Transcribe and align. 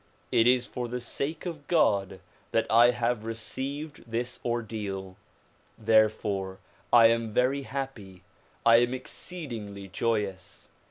It 0.31 0.47
is 0.47 0.65
for 0.65 0.87
the 0.87 0.99
sake 0.99 1.45
of 1.45 1.67
God 1.67 2.21
that 2.53 2.65
I 2.71 2.89
have 2.89 3.23
received 3.23 4.09
this 4.09 4.39
ordeal. 4.43 5.15
Therefore 5.77 6.57
I 6.91 7.05
am 7.09 7.35
veiy 7.35 7.65
happy; 7.65 8.23
I 8.65 8.77
am 8.77 8.95
exceedingly 8.95 9.87
joyous. 9.89 10.69